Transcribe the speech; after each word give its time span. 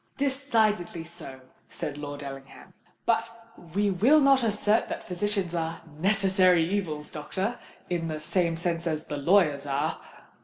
"Decidedly 0.17 1.03
so," 1.03 1.41
said 1.69 1.95
Lord 1.95 2.23
Ellingham. 2.23 2.73
"But 3.05 3.29
we 3.75 3.91
will 3.91 4.19
not 4.19 4.41
assert 4.43 4.89
that 4.89 5.03
physicians 5.07 5.53
are 5.53 5.81
necessary 5.99 6.67
evils, 6.67 7.11
doctor—in 7.11 8.07
the 8.07 8.19
same 8.19 8.57
sense 8.57 8.87
as 8.87 9.03
the 9.03 9.17
lawyers 9.17 9.67
are." 9.67 10.01